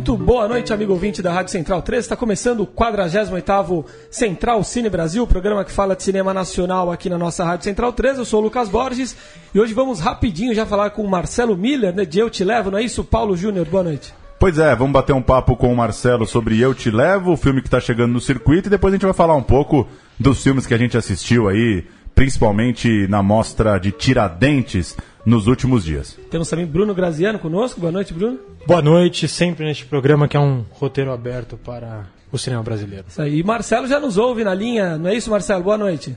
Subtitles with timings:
[0.00, 2.02] Muito boa noite, amigo ouvinte da Rádio Central 3.
[2.02, 7.18] Está começando o 48º Central Cine Brasil, programa que fala de cinema nacional aqui na
[7.18, 8.16] nossa Rádio Central 3.
[8.16, 9.14] Eu sou o Lucas Borges
[9.54, 12.70] e hoje vamos rapidinho já falar com o Marcelo Miller, né, de Eu Te Levo,
[12.70, 13.04] não é isso?
[13.04, 14.14] Paulo Júnior, boa noite.
[14.38, 17.60] Pois é, vamos bater um papo com o Marcelo sobre Eu Te Levo, o filme
[17.60, 19.86] que está chegando no circuito, e depois a gente vai falar um pouco
[20.18, 26.18] dos filmes que a gente assistiu aí, principalmente na mostra de Tiradentes nos últimos dias.
[26.30, 27.80] Temos também Bruno Graziano conosco.
[27.80, 28.38] Boa noite, Bruno.
[28.66, 33.04] Boa noite, sempre neste programa que é um roteiro aberto para o cinema brasileiro.
[33.08, 33.38] Isso aí.
[33.38, 35.62] E Marcelo já nos ouve na linha, não é isso, Marcelo?
[35.62, 36.16] Boa noite.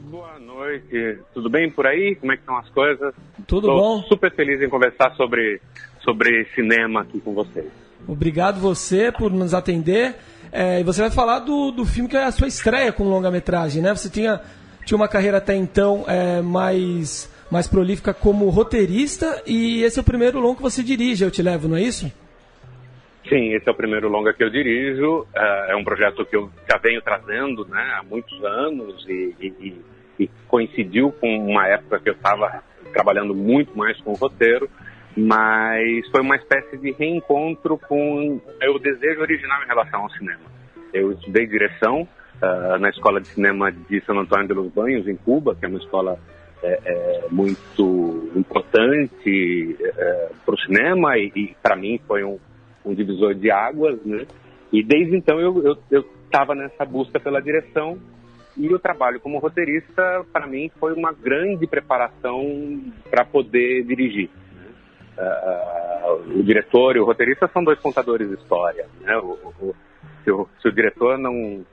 [0.00, 1.18] Boa noite.
[1.34, 2.16] Tudo bem por aí?
[2.16, 3.14] Como é que estão as coisas?
[3.46, 4.02] Tudo Tô bom?
[4.02, 5.60] super feliz em conversar sobre,
[6.02, 7.66] sobre cinema aqui com vocês.
[8.06, 10.16] Obrigado você por nos atender.
[10.52, 13.82] É, e você vai falar do, do filme que é a sua estreia com longa-metragem,
[13.82, 13.94] né?
[13.94, 14.40] Você tinha,
[14.84, 20.04] tinha uma carreira até então é, mais, mais prolífica como roteirista e esse é o
[20.04, 22.10] primeiro longo que você dirige, eu te levo, não é isso?
[23.28, 25.26] Sim, esse é o primeiro longa que eu dirijo.
[25.68, 29.80] É um projeto que eu já venho trazendo né, há muitos anos e, e,
[30.18, 32.62] e coincidiu com uma época que eu estava
[32.92, 34.68] trabalhando muito mais com o roteiro,
[35.16, 40.50] mas foi uma espécie de reencontro com o desejo original em relação ao cinema.
[40.92, 45.16] Eu estudei direção uh, na Escola de Cinema de São Antônio de los Banhos, em
[45.16, 46.18] Cuba, que é uma escola
[46.62, 52.38] é, é, muito importante é, para o cinema e, e para mim foi um,
[52.84, 54.26] um, divisor de águas, né?
[54.72, 55.76] E desde então eu
[56.24, 57.98] estava nessa busca pela direção
[58.56, 64.28] e o trabalho como roteirista para mim foi uma grande preparação para poder dirigir.
[65.18, 68.86] Uh, o diretor e o roteirista são dois contadores de história.
[69.00, 69.16] Né?
[69.16, 69.74] O, o,
[70.24, 71.64] se, o, se, o, diretor não,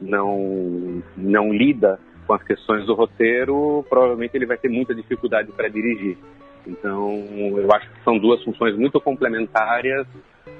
[0.00, 5.66] não, não lida com as questões do roteiro, provavelmente ele vai ter muita dificuldade para
[5.68, 6.16] dirigir.
[6.64, 7.10] Então,
[7.56, 10.06] eu acho que são duas funções muito complementares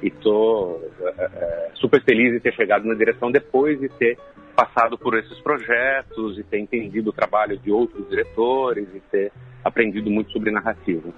[0.02, 4.18] e estou é, é, super feliz de ter chegado na direção depois de ter
[4.56, 9.30] passado por esses projetos e ter entendido o trabalho de outros diretores e ter
[9.64, 11.08] aprendido muito sobre narrativa.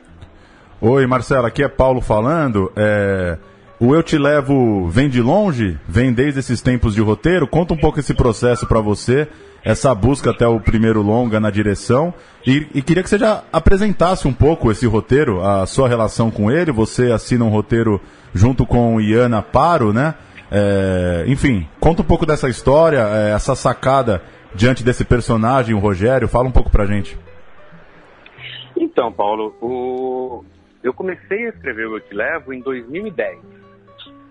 [0.82, 2.70] Oi, Marcelo, aqui é Paulo falando.
[2.76, 3.38] É...
[3.80, 5.78] O Eu Te Levo vem de longe?
[5.88, 7.48] Vem desde esses tempos de roteiro?
[7.48, 9.26] Conta um pouco esse processo para você,
[9.64, 12.14] essa busca até o primeiro longa na direção.
[12.46, 16.50] E, e, queria que você já apresentasse um pouco esse roteiro, a sua relação com
[16.50, 16.70] ele.
[16.70, 18.00] Você assina um roteiro
[18.32, 20.14] junto com Iana Paro, né?
[20.50, 21.24] É...
[21.26, 24.22] Enfim, conta um pouco dessa história, é, essa sacada
[24.54, 26.28] diante desse personagem, o Rogério.
[26.28, 27.18] Fala um pouco pra gente.
[28.76, 30.44] Então, Paulo, o...
[30.82, 33.61] Eu comecei a escrever o Eu Te Levo em 2010.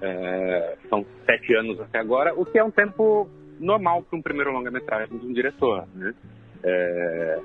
[0.02, 3.30] É, são sete anos até agora, o que é um tempo
[3.60, 5.88] normal para um primeiro longa-metragem de um diretor.
[5.94, 6.14] Né?
[6.64, 7.40] É,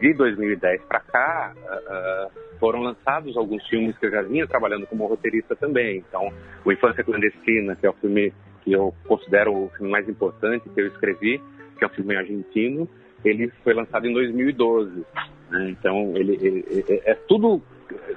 [0.00, 5.06] de 2010 para cá, uh, foram lançados alguns filmes que eu já vinha trabalhando como
[5.06, 6.02] roteirista também.
[6.08, 6.32] Então,
[6.64, 10.80] O Infância Clandestina, que é o filme que eu considero o filme mais importante que
[10.80, 11.40] eu escrevi,
[11.78, 12.88] que é um filme argentino,
[13.24, 15.04] ele foi lançado em 2012.
[15.50, 15.70] Né?
[15.70, 17.62] Então, ele, ele, ele, é tudo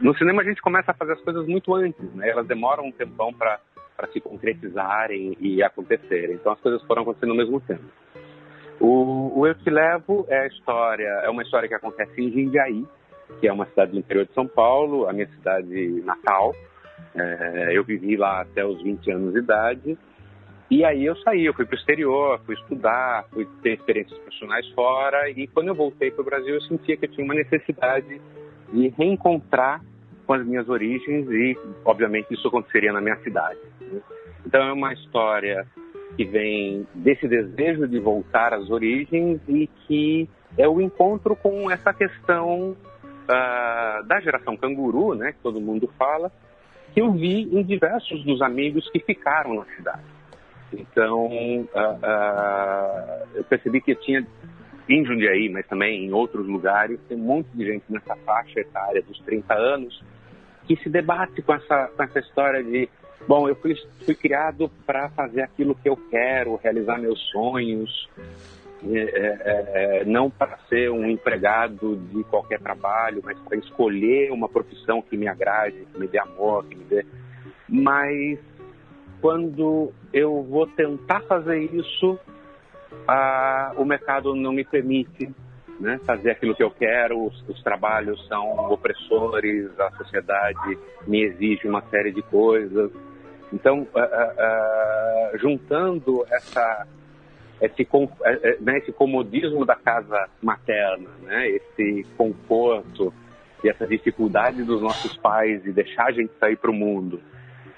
[0.02, 2.30] no cinema a gente começa a fazer as coisas muito antes, né?
[2.30, 3.60] Elas demoram um tempão para
[4.12, 6.36] se concretizarem e acontecerem.
[6.36, 7.84] Então as coisas foram acontecendo ao mesmo tempo.
[8.80, 12.86] O, o Eu Te Levo é a história, é uma história que acontece em Jundiaí,
[13.40, 16.54] que é uma cidade do interior de São Paulo, a minha cidade natal.
[17.16, 19.98] É, eu vivi lá até os 20 anos de idade.
[20.70, 24.68] E aí eu saí, eu fui para o exterior, fui estudar, fui ter experiências profissionais
[24.72, 25.30] fora.
[25.30, 28.22] E quando eu voltei para o Brasil, eu sentia que eu tinha uma necessidade
[28.72, 29.82] de reencontrar
[30.26, 33.60] com as minhas origens e, obviamente, isso aconteceria na minha cidade.
[33.80, 34.02] Né?
[34.46, 35.66] Então é uma história
[36.16, 41.94] que vem desse desejo de voltar às origens e que é o encontro com essa
[41.94, 46.32] questão uh, da geração canguru, né, que todo mundo fala,
[46.94, 50.04] que eu vi em diversos dos amigos que ficaram na cidade.
[50.74, 54.26] Então, uh, uh, eu percebi que eu tinha
[54.90, 59.02] em Jundiaí, mas também em outros lugares, tem um monte de gente nessa faixa etária
[59.02, 60.04] dos 30 anos
[60.68, 62.90] que se debate com essa, com essa história de,
[63.28, 63.74] bom, eu fui,
[64.06, 68.10] fui criado para fazer aquilo que eu quero, realizar meus sonhos,
[68.84, 74.50] é, é, é não para ser um empregado de qualquer trabalho, mas para escolher uma
[74.50, 77.06] profissão que me agrade, que me dê amor, que me dê.
[77.68, 78.38] Mas
[79.22, 82.20] quando eu vou tentar fazer isso,
[83.08, 85.30] ah, o mercado não me permite,
[85.80, 86.00] né?
[86.06, 91.82] fazer aquilo que eu quero, os, os, trabalhos são opressores, a sociedade me exige uma
[91.90, 92.92] série de coisas.
[93.54, 96.88] Então, uh, uh, juntando essa,
[97.62, 97.88] esse,
[98.60, 103.14] né, esse comodismo da casa materna, né, esse conforto
[103.64, 107.22] e essa dificuldade dos nossos pais de deixar a gente sair para o mundo,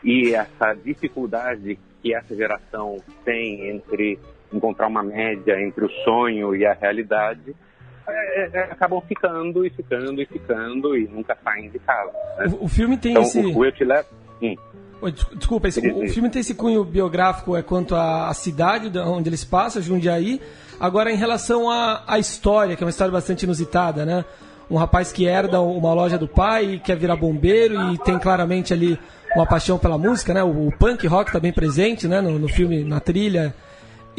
[0.04, 4.18] e essa dificuldade que essa geração tem entre
[4.52, 7.56] encontrar uma média entre o sonho e a realidade,
[8.08, 12.12] é, é, acabam ficando e ficando e ficando e nunca saem de casa.
[12.38, 12.48] Né?
[12.60, 13.40] O, o, filme tem então, esse.
[13.40, 13.62] O.
[14.42, 14.56] Hum.
[15.36, 19.46] Desculpa, esse, o, o filme tem esse cunho biográfico é quanto à, cidade onde eles
[19.46, 20.42] passam, Jundiaí.
[20.80, 24.26] Agora, em relação à, à história, que é uma história bastante inusitada, né?
[24.70, 28.74] Um rapaz que herda uma loja do pai e quer virar bombeiro e tem claramente
[28.74, 29.00] ali
[29.36, 30.44] uma paixão pela música, né?
[30.44, 32.22] O, o punk rock está bem presente, né?
[32.22, 33.54] No, no, filme, na trilha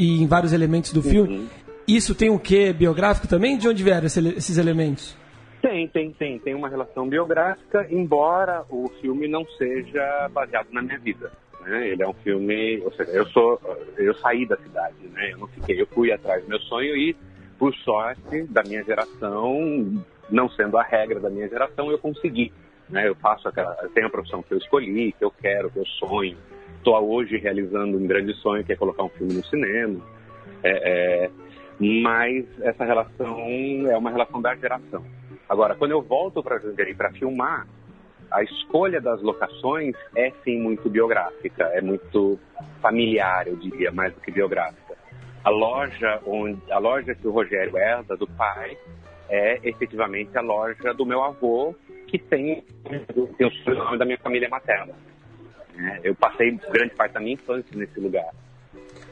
[0.01, 1.37] e em vários elementos do filme.
[1.37, 1.47] Uhum.
[1.87, 3.59] Isso tem o que biográfico também?
[3.59, 5.15] De onde vieram esses elementos?
[5.61, 6.39] Tem, tem, tem.
[6.39, 11.31] Tem uma relação biográfica, embora o filme não seja baseado na minha vida.
[11.61, 11.89] Né?
[11.89, 13.61] Ele é um filme, ou seja, eu sou,
[13.99, 15.33] eu saí da cidade, né?
[15.33, 17.15] Eu não fiquei, eu fui atrás do meu sonho e,
[17.59, 22.51] por sorte da minha geração, não sendo a regra da minha geração, eu consegui.
[22.89, 23.07] Né?
[23.07, 25.87] Eu faço aquela, eu tenho a profissão que eu escolhi, que eu quero, que eu
[25.87, 26.39] sonho.
[26.81, 30.01] Estou hoje realizando um grande sonho que é colocar um filme no cinema.
[30.63, 31.31] É, é,
[31.79, 33.39] mas essa relação
[33.87, 35.05] é uma relação da geração.
[35.47, 37.67] Agora, quando eu volto para Jundiaí para filmar,
[38.31, 42.39] a escolha das locações é sim muito biográfica, é muito
[42.81, 44.97] familiar, eu diria, mais do que biográfica.
[45.45, 48.79] A loja onde a loja que o Rogério herda do pai
[49.29, 51.75] é efetivamente a loja do meu avô,
[52.07, 52.65] que tem,
[53.37, 54.95] tem o sobrenome da minha família materna.
[55.79, 58.31] É, eu passei grande parte da minha infância nesse lugar.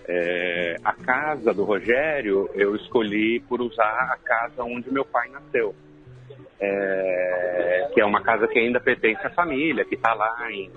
[0.07, 5.75] É, a casa do Rogério eu escolhi por usar a casa onde meu pai nasceu
[6.61, 10.71] é, que é uma casa que ainda pertence à família, que está lá em,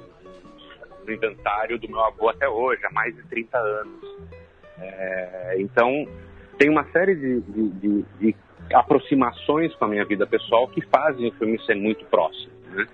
[1.06, 4.18] no inventário do meu avô até hoje, há mais de 30 anos.
[4.80, 6.08] É, então,
[6.58, 8.36] tem uma série de, de, de, de,
[8.74, 12.88] aproximações com a minha vida pessoal que fazem o filme ser muito próximo, né?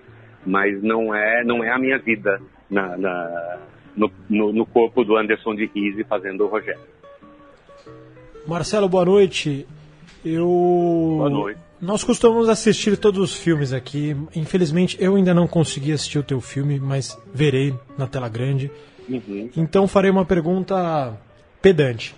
[0.44, 3.58] mas não é, não é a minha vida na, na
[3.96, 6.80] no, no, no, corpo do Anderson de Rize fazendo o Rogério.
[8.46, 9.66] Marcelo, boa noite.
[10.24, 10.46] Eu.
[10.46, 11.60] Boa noite.
[11.80, 14.16] Nós costumamos assistir todos os filmes aqui.
[14.34, 18.70] Infelizmente, eu ainda não consegui assistir o teu filme, mas verei na tela grande.
[19.08, 19.48] Uhum.
[19.56, 21.16] Então farei uma pergunta
[21.62, 22.14] pedante,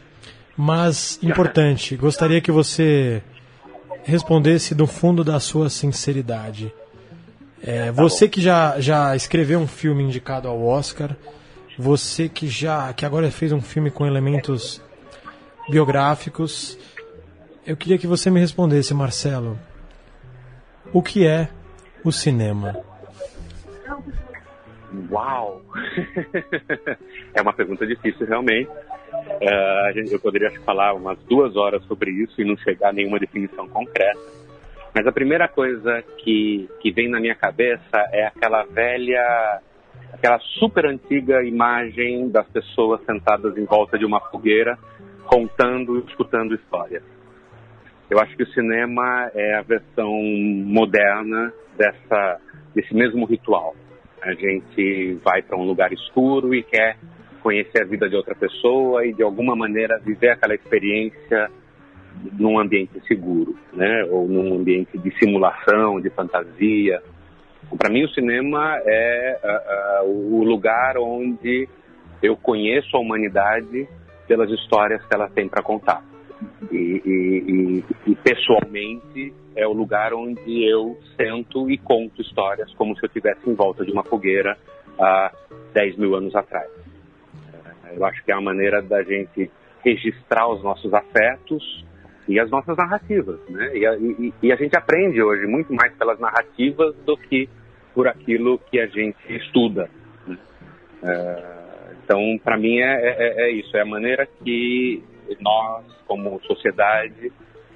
[0.57, 1.97] mas importante.
[1.97, 3.23] Gostaria que você
[4.03, 6.73] respondesse do fundo da sua sinceridade.
[7.63, 11.17] É, tá você que já, já escreveu um filme indicado ao Oscar,
[11.79, 14.83] você que já que agora fez um filme com elementos
[15.71, 16.79] biográficos,
[17.67, 19.59] eu queria que você me respondesse, Marcelo.
[20.93, 21.49] O que é
[22.05, 22.77] o cinema?
[25.11, 25.63] Uau!
[27.33, 28.71] é uma pergunta difícil, realmente.
[28.71, 33.69] Uh, eu poderia falar umas duas horas sobre isso e não chegar a nenhuma definição
[33.69, 34.19] concreta.
[34.95, 39.61] Mas a primeira coisa que, que vem na minha cabeça é aquela velha,
[40.13, 44.77] aquela super antiga imagem das pessoas sentadas em volta de uma fogueira,
[45.27, 47.05] contando escutando histórias.
[48.11, 52.41] Eu acho que o cinema é a versão moderna dessa,
[52.75, 53.77] desse mesmo ritual.
[54.21, 56.97] A gente vai para um lugar escuro e quer
[57.41, 61.49] conhecer a vida de outra pessoa e de alguma maneira viver aquela experiência
[62.39, 64.05] num ambiente seguro, né?
[64.11, 67.03] Ou num ambiente de simulação, de fantasia.
[67.79, 71.69] Para mim, o cinema é uh, uh, o lugar onde
[72.23, 73.89] eu conheço a humanidade
[74.27, 76.05] pelas histórias que ela tem para contar.
[76.71, 83.05] E, e, e, pessoalmente é o lugar onde eu sento e conto histórias como se
[83.05, 84.57] eu estivesse em volta de uma fogueira
[84.99, 85.33] há
[85.75, 86.71] 10 mil anos atrás.
[87.85, 89.51] É, eu acho que é a maneira da gente
[89.85, 91.85] registrar os nossos afetos
[92.29, 93.77] e as nossas narrativas, né?
[93.77, 97.49] E a, e, e a gente aprende hoje muito mais pelas narrativas do que
[97.95, 99.91] por aquilo que a gente estuda.
[100.27, 100.39] Né?
[101.03, 101.61] É,
[102.05, 105.03] então, para mim é, é, é, isso, é a maneira que
[105.41, 107.33] nós, como sociedade,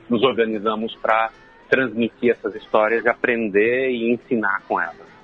[0.08, 1.30] nos organizamos para
[1.68, 5.14] transmitir essas histórias aprender e ensinar com elas.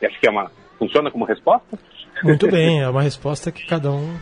[0.00, 1.78] E acho que é uma funciona como resposta?
[2.24, 4.16] Muito bem, é uma resposta que cada um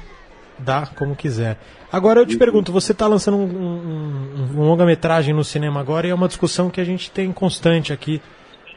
[0.58, 1.58] dá como quiser.
[1.90, 6.10] Agora eu te pergunto, você está lançando um, um, um longa-metragem no cinema agora e
[6.10, 8.20] é uma discussão que a gente tem constante aqui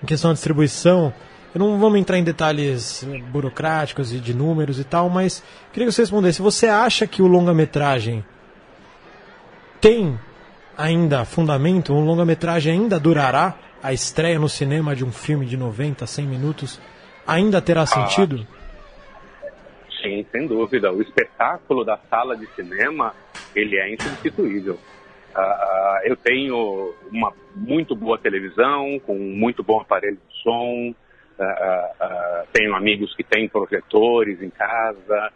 [0.01, 1.13] em questão da distribuição.
[1.53, 5.93] Eu não vamos entrar em detalhes burocráticos e de números e tal, mas queria que
[5.93, 6.41] você respondesse.
[6.41, 8.23] Você acha que o longa-metragem
[9.81, 10.17] tem
[10.77, 11.93] ainda fundamento?
[11.93, 13.55] Um longa-metragem ainda durará?
[13.83, 16.79] A estreia no cinema de um filme de 90, 100 minutos
[17.25, 18.45] ainda terá sentido?
[18.47, 18.60] Ah,
[20.01, 20.91] sim, sem dúvida.
[20.91, 23.13] O espetáculo da sala de cinema
[23.55, 24.77] ele é insubstituível.
[25.35, 30.93] Uh, eu tenho uma muito boa televisão, com muito bom aparelho de som,
[31.39, 35.31] uh, uh, tenho amigos que têm projetores em casa,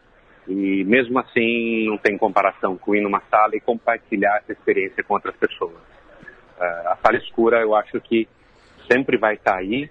[0.48, 5.13] e mesmo assim não tem comparação com ir numa sala e compartilhar essa experiência com
[5.13, 5.81] outras pessoas.
[6.60, 8.27] a sala escura eu acho que
[8.91, 9.89] sempre vai estar aí,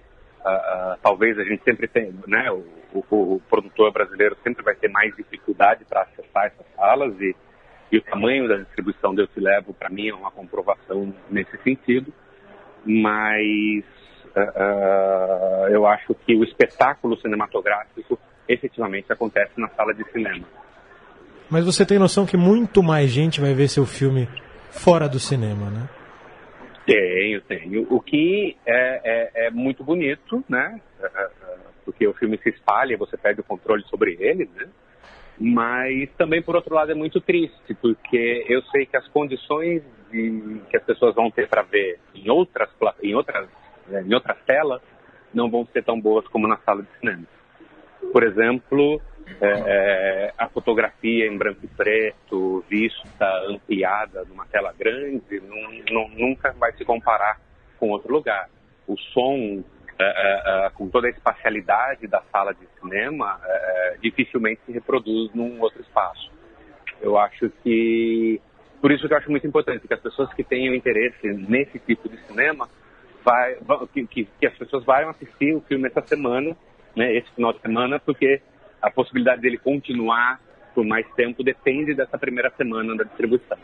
[1.01, 2.63] talvez a gente sempre tenha, né, o,
[2.95, 7.35] o, o produtor brasileiro sempre vai ter mais dificuldade para acessar essas salas e
[7.91, 11.57] e o tamanho da distribuição do Eu Te Levo, para mim, é uma comprovação nesse
[11.63, 12.11] sentido.
[12.85, 13.85] Mas
[14.35, 20.45] uh, uh, eu acho que o espetáculo cinematográfico efetivamente acontece na sala de cinema.
[21.49, 24.27] Mas você tem noção que muito mais gente vai ver seu filme
[24.71, 25.87] fora do cinema, né?
[26.85, 27.87] Tenho, tenho.
[27.89, 30.79] O que é, é, é muito bonito, né?
[31.85, 34.67] Porque o filme se espalha você perde o controle sobre ele, né?
[35.37, 40.61] Mas também, por outro lado, é muito triste, porque eu sei que as condições de,
[40.69, 42.69] que as pessoas vão ter para ver em outras,
[43.03, 43.49] em, outras,
[43.87, 44.81] né, em outras telas
[45.33, 47.25] não vão ser tão boas como na sala de cinema.
[48.13, 49.01] Por exemplo,
[49.41, 55.41] é, é, a fotografia em branco e preto, vista, ampliada numa tela grande,
[56.15, 57.41] nunca vai se comparar
[57.77, 58.49] com outro lugar.
[58.87, 59.63] O som
[59.99, 63.39] uh, uh, com toda a espacialidade da sala de cinema,
[64.01, 66.31] dificilmente se reproduz num outro espaço.
[67.01, 68.39] Eu acho que,
[68.81, 72.07] por isso que eu acho muito importante que as pessoas que tenham interesse nesse tipo
[72.09, 72.69] de cinema,
[73.23, 73.57] vai,
[73.93, 76.55] que, que, que, as pessoas vão assistir o filme essa semana,
[76.95, 78.41] né, esse final de semana, porque
[78.81, 80.39] a possibilidade dele continuar
[80.73, 83.57] por mais tempo depende dessa primeira semana da distribuição.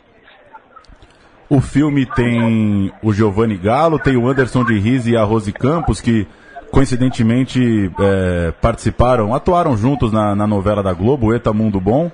[1.52, 6.00] O filme tem o Giovanni Galo, tem o Anderson de Rize e a Rose Campos,
[6.00, 6.26] que
[6.70, 12.10] coincidentemente é, participaram, atuaram juntos na, na, novela da Globo, Eta Mundo Bom.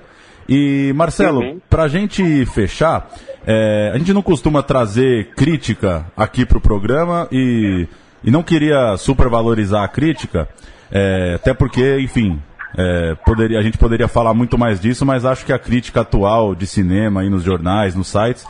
[0.49, 1.61] E, Marcelo, uhum.
[1.69, 3.09] para a gente fechar,
[3.47, 7.87] é, a gente não costuma trazer crítica aqui para o programa e,
[8.21, 10.49] e não queria supervalorizar a crítica,
[10.91, 12.41] é, até porque, enfim,
[12.77, 16.53] é, poderia, a gente poderia falar muito mais disso, mas acho que a crítica atual
[16.53, 18.45] de cinema aí nos jornais, nos sites,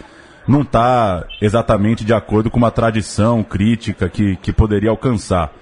[0.49, 5.53] não está exatamente de acordo com uma tradição crítica que, que poderia alcançar.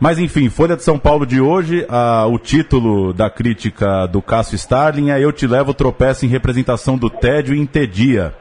[0.00, 4.56] Mas enfim, Folha de São Paulo de hoje, a, o título da crítica do Cássio
[4.56, 8.34] Starling é Eu Te Levo Tropeço em Representação do Tédio e Entedia.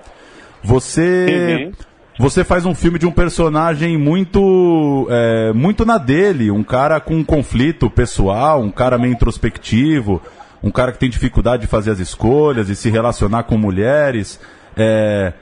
[0.64, 1.68] Você...
[1.68, 1.72] Uhum.
[2.20, 7.16] Você faz um filme de um personagem muito, é, muito na dele, um cara com
[7.16, 10.22] um conflito pessoal, um cara meio introspectivo,
[10.62, 14.40] um cara que tem dificuldade de fazer as escolhas e se relacionar com mulheres.
[14.78, 15.34] É,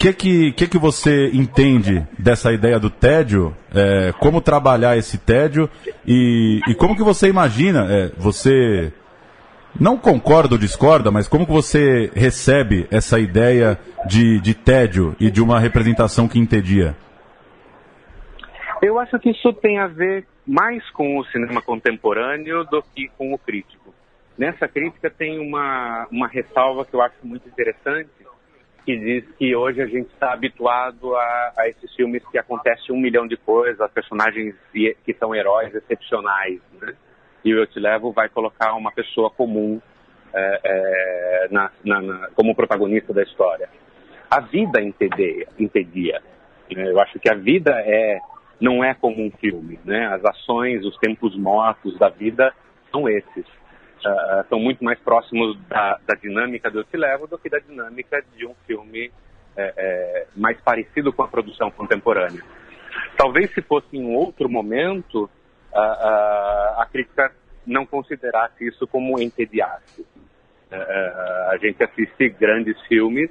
[0.00, 3.54] que que, que que você entende dessa ideia do tédio?
[3.74, 5.68] É, como trabalhar esse tédio
[6.06, 7.86] e, e como que você imagina?
[7.90, 8.90] É, você
[9.78, 15.30] não concorda ou discorda, mas como que você recebe essa ideia de, de tédio e
[15.30, 16.96] de uma representação que entedia?
[18.80, 23.34] Eu acho que isso tem a ver mais com o cinema contemporâneo do que com
[23.34, 23.94] o crítico.
[24.38, 28.08] Nessa crítica tem uma, uma ressalva que eu acho muito interessante,
[28.84, 32.98] que diz que hoje a gente está habituado a, a, esses filmes que acontece um
[32.98, 36.94] milhão de coisas, personagens que são heróis excepcionais, né?
[37.44, 39.80] E o Eu Te Levo vai colocar uma pessoa comum
[40.34, 43.68] é, é, na, na, na, como protagonista da história.
[44.30, 46.20] A vida entedia, entedia
[46.74, 46.90] né?
[46.90, 48.18] Eu acho que a vida é
[48.60, 50.06] não é como um filme, né?
[50.08, 52.52] As ações, os tempos mortos da vida
[52.90, 53.46] são esses
[54.04, 57.58] uh, são muito mais próximos da, da, dinâmica do Eu Te Levo do que da
[57.58, 59.10] dinâmica de um filme
[59.56, 62.42] é, é, mais parecido com a produção contemporânea.
[63.16, 67.32] Talvez se fosse em um outro momento, uh, uh, a crítica
[67.66, 70.06] não considerasse isso como entediasse.
[70.70, 73.30] a gente assiste grandes filmes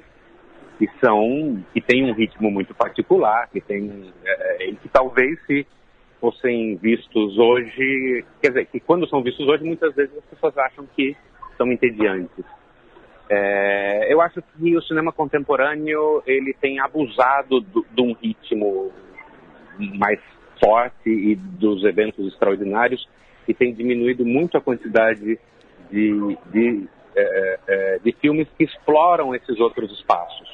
[0.78, 5.66] que são que têm um ritmo muito particular, que tem é, que talvez se
[6.20, 10.86] fossem vistos hoje, quer dizer, que quando são vistos hoje, muitas vezes as pessoas acham
[10.94, 11.16] que
[11.56, 12.44] são entediantes.
[13.28, 18.92] É, eu acho que o cinema contemporâneo ele tem abusado de um ritmo
[19.78, 20.20] mais
[20.62, 23.08] forte e dos eventos extraordinários
[23.46, 25.38] e tem diminuído muito a quantidade
[25.90, 30.48] de, de, é, é, de filmes que exploram esses outros espaços.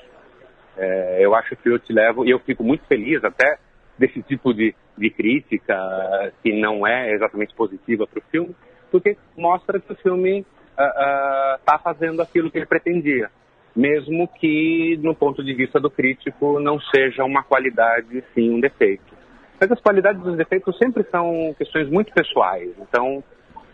[0.76, 3.58] É, eu acho que eu te levo, e eu fico muito feliz até
[3.98, 8.56] desse tipo de, de crítica que não é exatamente positiva para o filme,
[8.90, 13.30] porque mostra que o filme está uh, uh, fazendo aquilo que ele pretendia.
[13.74, 19.14] mesmo que no ponto de vista do crítico não seja uma qualidade, sim um defeito.
[19.60, 22.70] Mas as qualidades e os defeitos sempre são questões muito pessoais.
[22.78, 23.22] Então,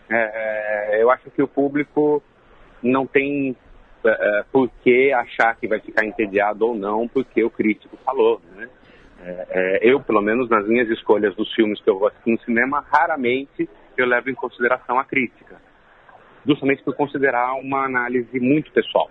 [0.09, 2.21] é, eu acho que o público
[2.81, 3.55] não tem
[4.05, 8.41] é, é, por que achar que vai ficar entediado ou não, porque o crítico falou.
[8.55, 8.67] Né?
[9.25, 12.85] É, é, eu, pelo menos nas minhas escolhas dos filmes que eu assistir no cinema,
[12.91, 15.61] raramente eu levo em consideração a crítica,
[16.45, 19.09] justamente por considerar uma análise muito pessoal.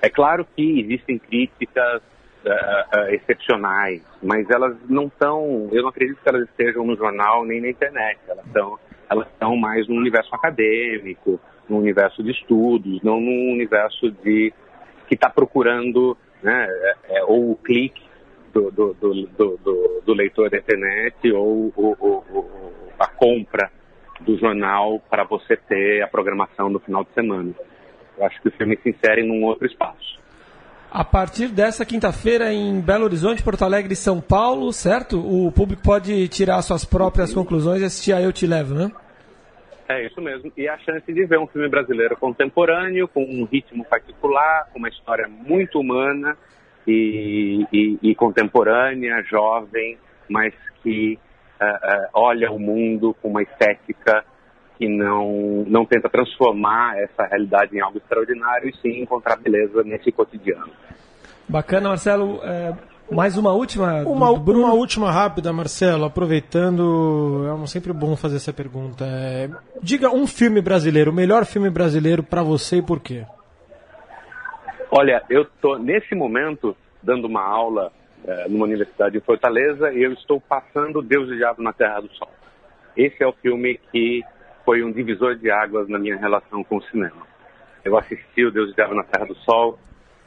[0.00, 2.02] É claro que existem críticas
[2.44, 7.44] uh, uh, excepcionais, mas elas não estão, eu não acredito que elas estejam no jornal
[7.44, 11.38] nem na internet, elas estão, elas estão mais no universo acadêmico,
[11.68, 14.52] no universo de estudos, não no universo de
[15.06, 18.02] que está procurando né, é, é, ou o clique
[18.52, 23.70] do, do, do, do, leitor da internet ou, ou, ou a compra
[24.20, 27.52] do jornal para você ter a programação no final de semana.
[28.16, 30.20] Eu acho que o filme se insere num outro espaço.
[30.90, 35.18] A partir dessa quinta-feira em Belo Horizonte, Porto Alegre e São Paulo, certo?
[35.18, 38.92] O público pode tirar suas próprias conclusões e assistir a Eu Te Levo, né?
[39.88, 40.52] É isso mesmo.
[40.56, 44.88] E a chance de ver um filme brasileiro contemporâneo, com um ritmo particular, com uma
[44.88, 46.36] história muito humana
[46.86, 49.98] e, e, e contemporânea, jovem,
[50.28, 51.18] mas que
[51.60, 54.24] uh, uh, olha o mundo com uma estética
[54.78, 60.10] que não, não tenta transformar essa realidade em algo extraordinário e sim encontrar beleza nesse
[60.10, 60.70] cotidiano.
[61.48, 62.40] Bacana, Marcelo.
[62.42, 62.74] É,
[63.10, 64.02] mais uma última?
[64.02, 69.04] Uma, uma última rápida, Marcelo, aproveitando, é sempre bom fazer essa pergunta.
[69.04, 69.50] É,
[69.82, 73.24] diga um filme brasileiro, o melhor filme brasileiro para você e por quê?
[74.94, 77.90] Olha, eu estou nesse momento dando uma aula
[78.26, 82.10] é, numa universidade em Fortaleza e eu estou passando Deus e Diabo na Terra do
[82.10, 82.30] Sol.
[82.94, 84.22] Esse é o filme que
[84.66, 87.26] foi um divisor de águas na minha relação com o cinema.
[87.82, 89.78] Eu assisti o Deus e Diabo na Terra do Sol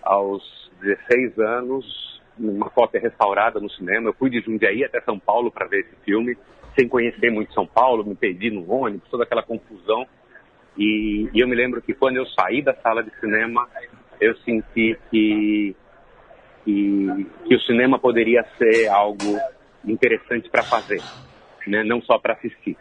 [0.01, 0.41] aos
[0.81, 4.09] 16 anos, numa cópia restaurada no cinema.
[4.09, 6.35] Eu fui de Jundiaí até São Paulo para ver esse filme,
[6.75, 10.07] sem conhecer muito São Paulo, me perdi no ônibus, toda aquela confusão.
[10.75, 13.69] E, e eu me lembro que quando eu saí da sala de cinema,
[14.19, 15.75] eu senti que,
[16.63, 19.39] que, que o cinema poderia ser algo
[19.85, 21.01] interessante para fazer,
[21.67, 21.83] né?
[21.83, 22.77] não só para assistir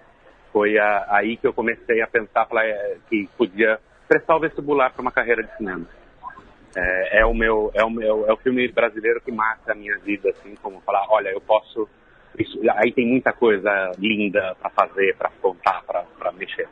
[0.54, 5.02] foi a, aí que eu comecei a pensar é, que podia prestar o vestibular para
[5.02, 5.84] uma carreira de cinema.
[6.76, 9.98] É, é, o meu, é o meu, é o filme brasileiro que marca a minha
[9.98, 11.88] vida, assim, como falar, olha, eu posso,
[12.38, 16.68] isso, aí tem muita coisa linda para fazer, para contar, para mexer.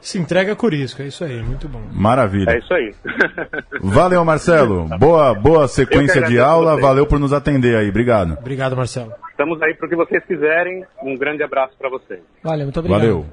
[0.00, 1.82] Se entrega Curisco, é isso aí, muito bom.
[1.92, 2.50] Maravilha.
[2.50, 2.94] É isso aí.
[3.80, 4.86] Valeu, Marcelo.
[4.98, 8.36] Boa, boa sequência de aula, valeu por nos atender aí, obrigado.
[8.38, 9.12] Obrigado, Marcelo.
[9.30, 10.84] Estamos aí para o que vocês quiserem.
[11.02, 12.20] Um grande abraço para vocês.
[12.42, 13.00] Valeu, muito obrigado.
[13.00, 13.26] Valeu.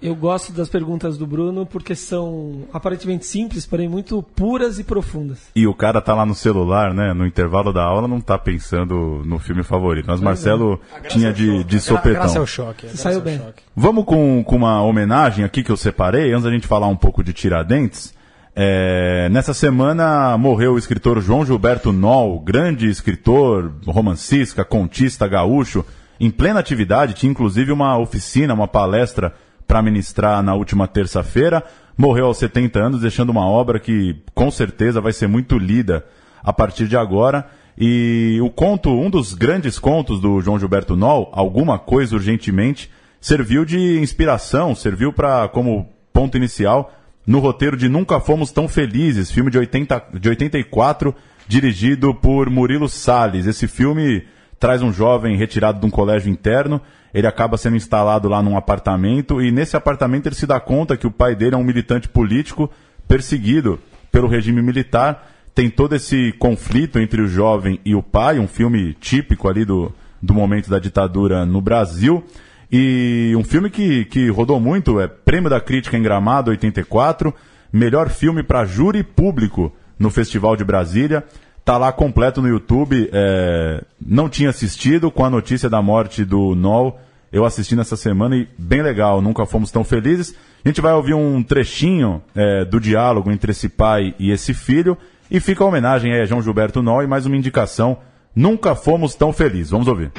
[0.00, 5.38] Eu gosto das perguntas do Bruno porque são aparentemente simples, porém muito puras e profundas.
[5.54, 7.14] E o cara tá lá no celular, né?
[7.14, 10.06] No intervalo da aula, não tá pensando no filme favorito.
[10.06, 11.08] Mas Marcelo é.
[11.08, 12.12] tinha de, de sopetão.
[12.12, 12.88] Graças ao choque.
[12.88, 13.38] Saiu bem.
[13.38, 13.62] Choque.
[13.74, 17.24] Vamos com, com uma homenagem aqui que eu separei, antes da gente falar um pouco
[17.24, 18.14] de Tiradentes.
[18.54, 25.84] É, nessa semana morreu o escritor João Gilberto Noll, grande escritor, romancista, contista, gaúcho,
[26.18, 29.34] em plena atividade, tinha inclusive uma oficina, uma palestra
[29.66, 31.62] para ministrar na última terça-feira.
[31.96, 36.04] Morreu aos 70 anos, deixando uma obra que com certeza vai ser muito lida
[36.42, 37.46] a partir de agora.
[37.78, 43.64] E o conto, um dos grandes contos do João Gilberto Noll, Alguma Coisa Urgentemente, serviu
[43.64, 46.92] de inspiração, serviu para como ponto inicial
[47.26, 51.14] no roteiro de Nunca Fomos Tão Felizes, filme de, 80, de 84,
[51.48, 53.46] dirigido por Murilo Salles.
[53.46, 54.22] Esse filme
[54.58, 56.80] traz um jovem retirado de um colégio interno
[57.16, 61.06] ele acaba sendo instalado lá num apartamento e nesse apartamento ele se dá conta que
[61.06, 62.70] o pai dele é um militante político
[63.08, 63.80] perseguido
[64.12, 65.26] pelo regime militar.
[65.54, 69.90] Tem todo esse conflito entre o jovem e o pai, um filme típico ali do,
[70.20, 72.22] do momento da ditadura no Brasil.
[72.70, 77.32] E um filme que, que rodou muito, é Prêmio da Crítica em Gramado 84,
[77.72, 81.24] melhor filme para júri público no Festival de Brasília.
[81.66, 83.10] Tá lá completo no YouTube.
[83.12, 86.98] É, não tinha assistido com a notícia da morte do Nol
[87.32, 90.34] eu assisti nessa semana e bem legal, nunca fomos tão felizes.
[90.64, 94.96] A gente vai ouvir um trechinho é, do diálogo entre esse pai e esse filho
[95.30, 97.98] e fica a homenagem a João Gilberto Nó e mais uma indicação,
[98.34, 99.70] nunca fomos tão felizes.
[99.70, 100.12] Vamos ouvir.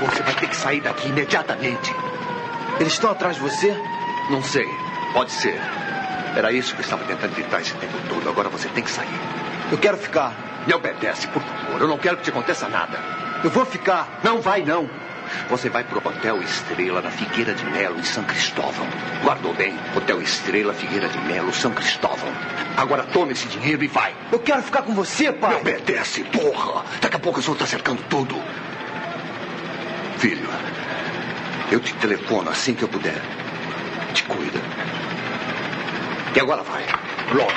[0.00, 1.90] Você vai ter que sair daqui imediatamente.
[2.80, 3.76] Eles estão atrás de você?
[4.30, 4.68] Não sei.
[5.12, 5.60] Pode ser.
[6.36, 8.28] Era isso que eu estava tentando evitar esse tempo todo.
[8.28, 9.08] Agora você tem que sair.
[9.70, 10.32] Eu quero ficar.
[10.66, 11.80] Me obedece, por favor.
[11.80, 12.98] Eu não quero que te aconteça nada.
[13.42, 14.20] Eu vou ficar.
[14.22, 14.88] Não vai, não.
[15.50, 18.86] Você vai pro Hotel Estrela na Figueira de Melo, em São Cristóvão.
[19.22, 19.78] Guardou bem?
[19.96, 22.28] Hotel Estrela, Figueira de Melo, São Cristóvão.
[22.76, 24.14] Agora tome esse dinheiro e vai.
[24.30, 25.54] Eu quero ficar com você, pai.
[25.54, 26.84] Me obedece, porra.
[27.00, 28.40] Daqui a pouco o senhor tá cercando tudo.
[30.18, 30.48] Filho,
[31.70, 33.20] eu te telefono assim que eu puder.
[34.14, 34.60] Te cuida.
[36.34, 36.84] E agora vai.
[37.32, 37.52] Logo.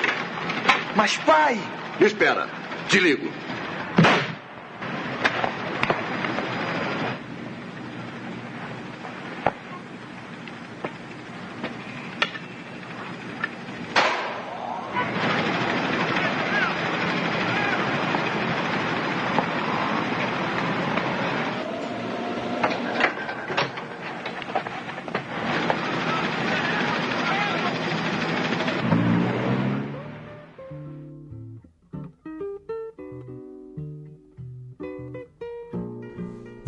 [0.95, 1.59] Mas, pai...
[1.99, 2.49] Espera.
[2.89, 3.31] Te ligo.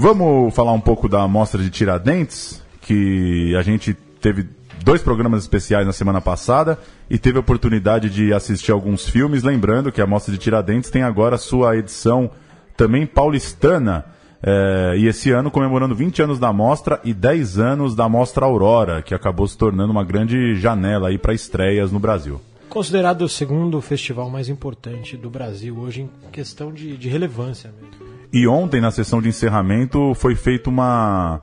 [0.03, 4.45] Vamos falar um pouco da Mostra de Tiradentes, que a gente teve
[4.83, 6.77] dois programas especiais na semana passada
[7.09, 9.43] e teve a oportunidade de assistir alguns filmes.
[9.43, 12.29] Lembrando que a Mostra de Tiradentes tem agora sua edição
[12.75, 14.03] também paulistana.
[14.45, 19.01] É, e esse ano comemorando 20 anos da mostra e 10 anos da Mostra Aurora,
[19.01, 22.41] que acabou se tornando uma grande janela aí para estreias no Brasil.
[22.67, 28.02] Considerado o segundo festival mais importante do Brasil hoje em questão de, de relevância mesmo.
[28.33, 31.39] E ontem, na sessão de encerramento, foi feito uma.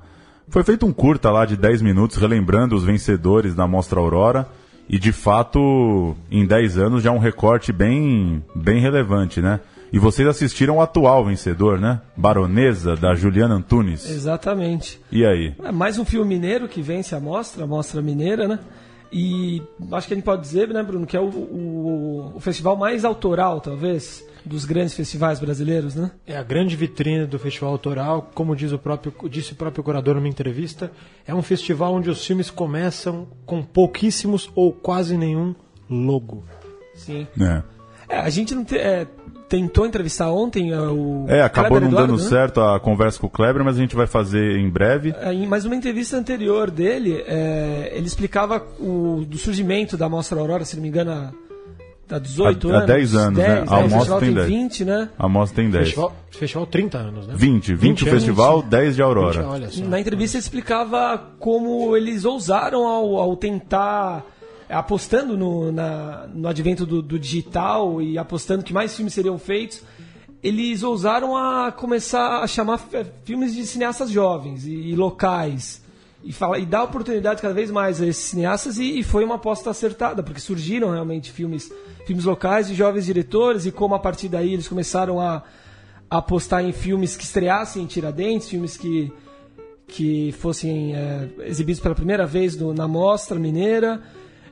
[0.48, 4.48] Foi feito um curta lá de 10 minutos, relembrando os vencedores da Mostra Aurora.
[4.88, 9.60] E de fato, em 10 anos já é um recorte bem, bem relevante, né?
[9.92, 12.00] E vocês assistiram o atual vencedor, né?
[12.16, 14.10] Baronesa, da Juliana Antunes.
[14.10, 15.00] Exatamente.
[15.12, 15.54] E aí?
[15.62, 18.58] É mais um filme mineiro que vence a mostra, a mostra mineira, né?
[19.12, 19.60] E
[19.92, 23.04] acho que a gente pode dizer, né, Bruno, que é o, o, o festival mais
[23.04, 26.12] autoral, talvez, dos grandes festivais brasileiros, né?
[26.26, 30.14] É a grande vitrine do festival autoral, como diz o próprio, disse o próprio curador
[30.14, 30.92] numa entrevista,
[31.26, 35.54] é um festival onde os filmes começam com pouquíssimos ou quase nenhum
[35.88, 36.44] logo.
[36.94, 37.26] Sim.
[37.40, 37.62] É.
[38.08, 39.06] É, a gente não te, é,
[39.50, 41.26] tentou entrevistar ontem uh, o.
[41.28, 42.28] É, acabou Kleber não Eduardo, dando né?
[42.28, 45.12] certo a conversa com o Kleber, mas a gente vai fazer em breve.
[45.20, 50.38] É, em- Mas uma entrevista anterior dele, é, ele explicava o do surgimento da Mostra
[50.40, 51.32] Aurora, se não me engano, há,
[52.14, 52.86] há 18 Há- há anos.
[52.86, 53.64] 10 anos, né?
[53.66, 54.46] A o Mostra festival tem tem 10.
[54.48, 55.08] 20, né?
[55.18, 55.84] A mostra tem 10.
[55.84, 57.34] Festival, festival 30 anos, né?
[57.36, 58.14] 20, 20 o anos.
[58.14, 59.42] festival, 10 de Aurora.
[59.42, 59.84] 20, olha só.
[59.84, 64.24] Na entrevista ele explicava como eles ousaram ao, ao tentar,
[64.70, 69.82] apostando no, na- no advento do, do digital e apostando que mais filmes seriam feitos,
[70.42, 72.80] eles ousaram a começar a chamar
[73.24, 75.82] filmes de cineastas jovens e, e locais.
[76.22, 79.36] E, fala, e dar oportunidade cada vez mais a esses cineastas e, e foi uma
[79.36, 81.72] aposta acertada, porque surgiram realmente filmes,
[82.06, 85.42] filmes locais de jovens diretores e como a partir daí eles começaram a,
[86.10, 89.12] apostar em filmes que estreassem em Tiradentes, filmes que,
[89.86, 94.02] que fossem é, exibidos pela primeira vez na Mostra Mineira.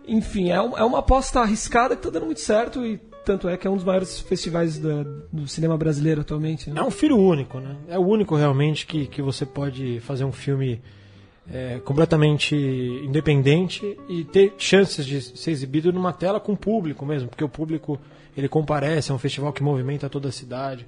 [0.08, 3.56] Enfim, é, um- é uma aposta arriscada que está dando muito certo e tanto é
[3.58, 6.70] que é um dos maiores festivais da- do cinema brasileiro atualmente.
[6.70, 6.80] né?
[6.80, 7.76] É um filho único, né?
[7.88, 10.80] É o único realmente que, que você pode fazer um filme
[11.50, 12.54] é, completamente
[13.04, 17.98] independente e ter chances de ser exibido numa tela com público mesmo, porque o público
[18.36, 20.86] ele comparece, é um festival que movimenta toda a cidade.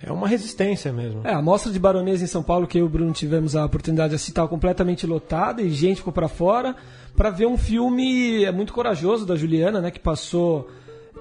[0.00, 1.22] É uma resistência mesmo.
[1.24, 3.64] É, a mostra de Baronesa em São Paulo, que eu e o Bruno tivemos a
[3.64, 6.76] oportunidade de assistir, completamente lotada e gente ficou para fora
[7.16, 10.68] para ver um filme é, muito corajoso da Juliana, né, que passou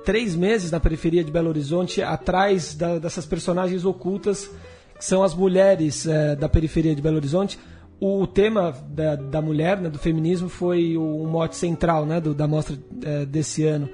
[0.04, 4.50] três meses na periferia de Belo Horizonte, atrás da- dessas personagens ocultas,
[4.98, 7.58] que são as mulheres é, da periferia de Belo Horizonte.
[8.02, 12.34] O tema da, da mulher, né, do feminismo, foi o, um mote central né, do-
[12.34, 13.88] da mostra é, desse ano.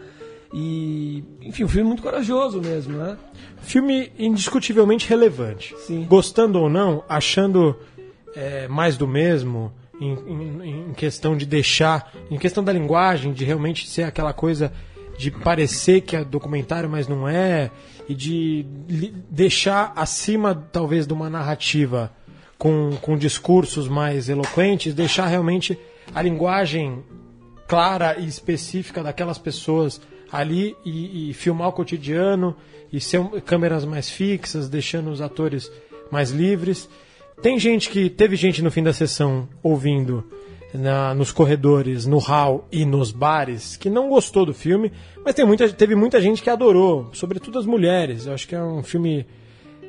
[0.53, 3.17] E, enfim, um filme muito corajoso mesmo, né?
[3.61, 5.75] Filme indiscutivelmente relevante.
[5.79, 6.05] Sim.
[6.09, 7.75] Gostando ou não, achando
[8.35, 13.45] é, mais do mesmo, em, em- em questão de deixar, em questão da linguagem, de
[13.45, 14.71] realmente ser aquela coisa
[15.19, 17.69] de parecer que é documentário, mas não é,
[18.07, 18.65] e de
[19.29, 22.11] deixar acima, talvez, de uma narrativa
[22.57, 25.77] com, com discursos mais eloquentes, deixar realmente
[26.15, 27.03] a linguagem
[27.67, 32.55] clara e específica daquelas pessoas ali e, e filmar o cotidiano
[32.91, 35.71] e ser câmeras mais fixas, deixando os atores
[36.11, 36.89] mais livres.
[37.41, 40.23] Tem gente que teve gente no fim da sessão ouvindo
[40.73, 44.91] na- nos corredores, no hall e nos bares que não gostou do filme,
[45.23, 48.25] mas tem muita, teve muita gente que adorou, sobretudo as mulheres.
[48.25, 49.25] Eu acho que é um filme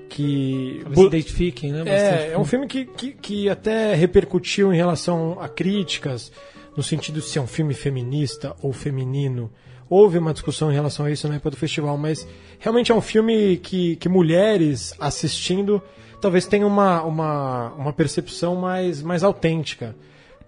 [0.09, 1.83] que Talvez se identifiquem, né?
[1.87, 6.33] é, é um filme que, que, que até repercutiu em relação a críticas,
[6.77, 9.51] no sentido de ser um filme feminista ou feminino,
[9.91, 12.27] houve uma discussão em relação a isso na época do festival, mas
[12.61, 15.83] realmente é um filme que, que mulheres assistindo
[16.21, 19.97] talvez tenham uma, uma, uma percepção mais, mais autêntica.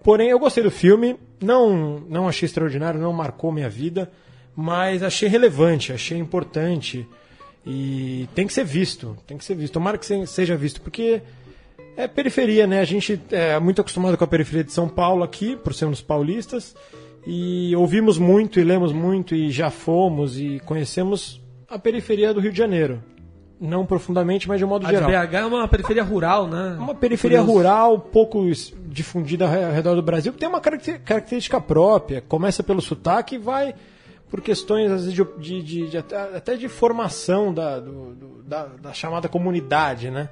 [0.03, 4.11] Porém, eu gostei do filme, não, não achei extraordinário, não marcou minha vida,
[4.55, 7.07] mas achei relevante, achei importante
[7.65, 9.73] e tem que ser visto, tem que ser visto.
[9.73, 11.21] Tomara que seja visto, porque
[11.97, 12.79] é periferia, né?
[12.81, 16.75] A gente é muito acostumado com a periferia de São Paulo aqui, por sermos paulistas,
[17.25, 22.51] e ouvimos muito e lemos muito e já fomos e conhecemos a periferia do Rio
[22.51, 23.03] de Janeiro.
[23.59, 25.09] Não profundamente, mas de um modo a geral.
[25.09, 26.75] A BH é uma periferia rural, né?
[26.77, 28.43] Uma periferia rural, pouco
[28.87, 32.21] difundida ao redor do Brasil, que tem uma característica própria.
[32.21, 33.73] Começa pelo sotaque e vai
[34.29, 39.29] por questões às vezes, de, de, de, até de formação da, do, da, da, chamada
[39.29, 40.27] comunidade, né?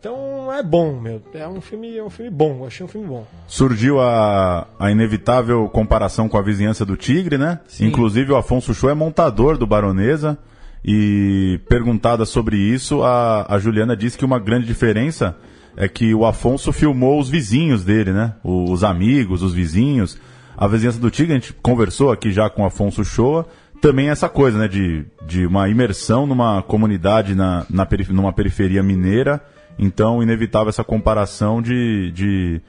[0.00, 1.22] Então é bom, meu.
[1.34, 2.60] É um filme, é um filme bom.
[2.60, 3.26] Eu achei um filme bom.
[3.46, 7.60] Surgiu a, a inevitável comparação com a vizinhança do Tigre, né?
[7.68, 7.88] Sim.
[7.88, 10.38] Inclusive o Afonso Show é montador do Baronesa.
[10.82, 15.36] E perguntada sobre isso, a, a Juliana disse que uma grande diferença
[15.76, 18.32] é que o Afonso filmou os vizinhos dele, né?
[18.42, 20.18] Os amigos, os vizinhos.
[20.56, 23.46] A vizinhança do Tigre, a gente conversou aqui já com o Afonso Shoa,
[23.82, 24.66] também essa coisa, né?
[24.66, 29.42] De, de uma imersão numa comunidade, na, na perif numa periferia mineira
[29.82, 32.60] então, inevitável essa comparação de, de,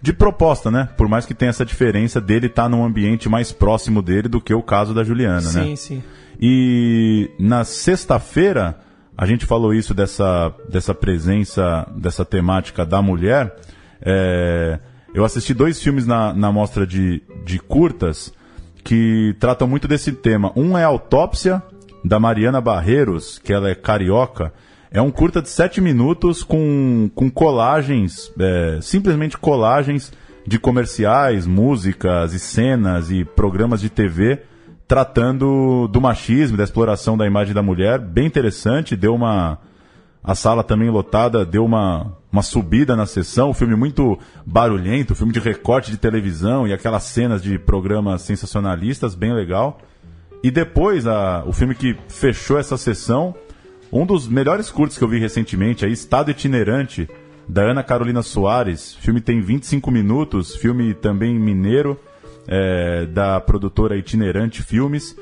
[0.00, 0.88] de proposta, né?
[0.96, 4.40] Por mais que tenha essa diferença dele estar tá num ambiente mais próximo dele do
[4.40, 5.64] que o caso da Juliana, sim, né?
[5.64, 6.02] Sim, sim.
[6.40, 8.80] E na sexta-feira,
[9.18, 13.54] a gente falou isso dessa, dessa presença, dessa temática da mulher.
[14.00, 14.78] É,
[15.12, 18.32] eu assisti dois filmes na, na mostra de, de curtas
[18.82, 20.50] que tratam muito desse tema.
[20.56, 21.62] Um é Autópsia,
[22.02, 24.54] da Mariana Barreiros, que ela é carioca,
[24.90, 30.12] é um curta de sete minutos com, com colagens, é, simplesmente colagens
[30.46, 34.42] de comerciais, músicas e cenas e programas de TV
[34.88, 38.00] tratando do machismo, da exploração da imagem da mulher.
[38.00, 39.58] Bem interessante, deu uma.
[40.22, 43.50] A sala também lotada deu uma, uma subida na sessão.
[43.50, 49.14] Um filme muito barulhento, filme de recorte de televisão e aquelas cenas de programas sensacionalistas,
[49.14, 49.78] bem legal.
[50.42, 53.32] E depois, a, o filme que fechou essa sessão
[53.92, 57.08] um dos melhores curtos que eu vi recentemente é Estado Itinerante,
[57.48, 58.94] da Ana Carolina Soares.
[58.94, 61.98] O filme tem 25 minutos, filme também mineiro,
[62.46, 65.16] é, da produtora Itinerante Filmes.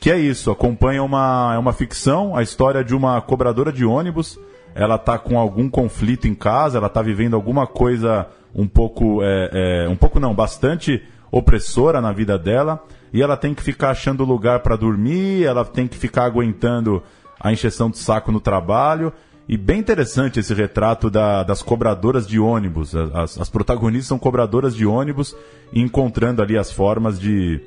[0.00, 4.38] Que é isso, acompanha uma, é uma ficção, a história de uma cobradora de ônibus.
[4.74, 9.84] Ela está com algum conflito em casa, ela está vivendo alguma coisa um pouco, é,
[9.84, 12.82] é, um pouco não, bastante opressora na vida dela.
[13.12, 17.02] E ela tem que ficar achando lugar para dormir, ela tem que ficar aguentando
[17.38, 19.12] a encheção de saco no trabalho.
[19.46, 22.94] E bem interessante esse retrato da, das cobradoras de ônibus.
[22.96, 25.36] As, as, protagonistas são cobradoras de ônibus,
[25.72, 27.60] encontrando ali as formas de,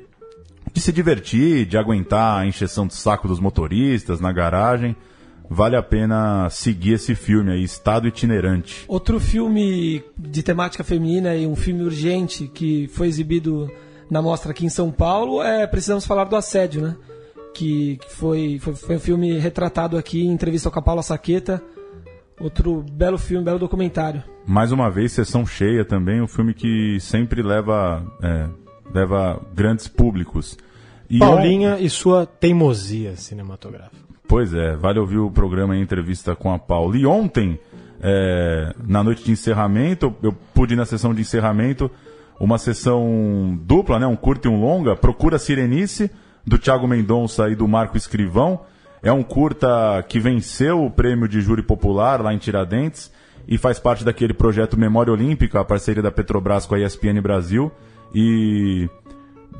[0.72, 4.96] de se divertir, de aguentar a encheção de saco dos motoristas na garagem.
[5.48, 8.84] Vale a pena seguir esse filme aí, Estado Itinerante.
[8.86, 13.70] Outro filme de temática feminina e um filme urgente que foi exibido
[14.10, 16.96] na mostra aqui em São Paulo é Precisamos Falar do Assédio, né?
[17.54, 21.62] Que, que foi, foi, foi, um filme retratado aqui em entrevista com a Paula Saqueta.
[22.40, 24.22] Outro belo filme, belo documentário.
[24.46, 28.48] Mais uma vez, sessão cheia também, um filme que sempre leva, é,
[28.94, 30.56] leva grandes públicos.
[31.10, 31.78] E Paulinha on...
[31.78, 33.96] e sua teimosia cinematográfica.
[34.28, 36.96] Pois é, vale ouvir o programa em entrevista com a Paula.
[36.96, 37.58] E ontem,
[38.00, 41.90] é, na noite de encerramento, eu pude ir na sessão de encerramento
[42.38, 46.10] uma sessão dupla, né, um curto e um longa, Procura Sirenice,
[46.46, 48.60] do Thiago Mendonça e do Marco Escrivão.
[49.02, 53.12] É um curta que venceu o prêmio de júri popular lá em Tiradentes
[53.46, 57.70] e faz parte daquele projeto Memória Olímpica, a parceria da Petrobras com a ESPN Brasil.
[58.14, 58.88] E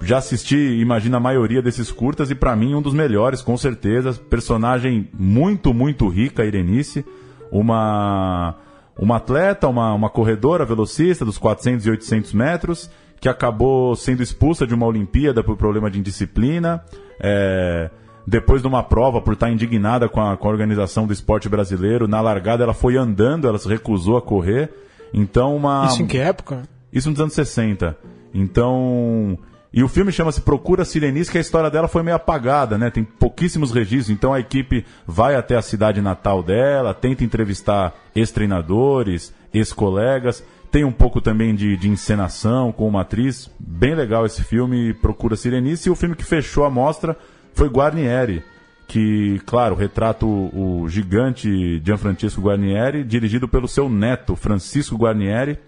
[0.02, 4.12] já assisti, imagina a maioria desses curtas e para mim um dos melhores, com certeza.
[4.12, 7.04] Personagem muito, muito rica, Irenice.
[7.50, 8.56] Uma,
[8.98, 14.66] uma atleta, uma, uma corredora, velocista dos 400 e 800 metros que acabou sendo expulsa
[14.66, 16.82] de uma Olimpíada por problema de indisciplina.
[17.20, 17.90] É,
[18.26, 22.06] depois de uma prova, por estar indignada com a, com a organização do esporte brasileiro,
[22.06, 24.70] na largada ela foi andando, ela se recusou a correr.
[25.14, 25.86] Então, uma.
[25.86, 26.62] Isso em que época?
[26.92, 27.96] Isso nos anos 60.
[28.34, 29.38] Então.
[29.72, 32.90] E o filme chama-se Procura Sirenice, que a história dela foi meio apagada, né?
[32.90, 34.10] Tem pouquíssimos registros.
[34.10, 40.42] Então a equipe vai até a cidade natal dela, tenta entrevistar ex-treinadores, ex-colegas.
[40.70, 43.50] Tem um pouco também de, de encenação com uma atriz.
[43.58, 45.88] Bem legal esse filme, Procura Sirenice.
[45.88, 47.16] E o filme que fechou a mostra
[47.54, 48.44] foi Guarnieri,
[48.86, 55.58] que, claro, retrata o, o gigante Gianfrancesco Guarnieri, dirigido pelo seu neto, Francisco Guarnieri.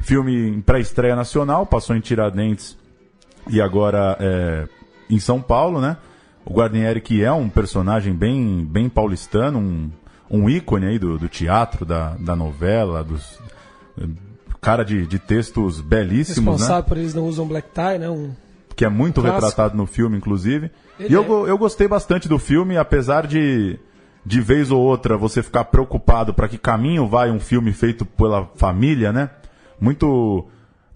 [0.00, 2.76] Filme em pré-estreia nacional, passou em Tiradentes
[3.48, 4.68] e agora é,
[5.08, 5.96] em São Paulo, né?
[6.44, 9.90] O Guarnieri, que é um personagem bem, bem paulistano, um,
[10.30, 13.38] um ícone aí do, do teatro, da, da novela, dos
[14.64, 16.88] cara de, de textos belíssimos, Responsável né?
[16.88, 18.08] por eles não usam black tie, né?
[18.08, 18.32] Um...
[18.74, 19.46] Que é muito Clássico.
[19.46, 20.70] retratado no filme, inclusive.
[20.98, 21.50] Ele e eu, é.
[21.50, 23.78] eu gostei bastante do filme, apesar de,
[24.24, 28.46] de vez ou outra, você ficar preocupado para que caminho vai um filme feito pela
[28.56, 29.30] família, né?
[29.80, 30.46] Muito.